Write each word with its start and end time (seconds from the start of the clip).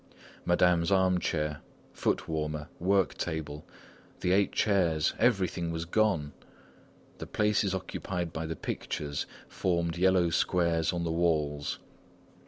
Madame's 0.45 0.91
armchair, 0.91 1.61
foot 1.93 2.27
warmer, 2.27 2.69
work 2.79 3.13
table, 3.13 3.63
the 4.21 4.31
eight 4.31 4.51
chairs, 4.51 5.13
everything 5.19 5.69
was 5.69 5.85
gone! 5.85 6.33
The 7.19 7.27
places 7.27 7.75
occupied 7.75 8.33
by 8.33 8.47
the 8.47 8.55
pictures 8.55 9.27
formed 9.47 9.97
yellow 9.97 10.31
squares 10.31 10.91
on 10.91 11.03
the 11.03 11.11
walls. 11.11 11.77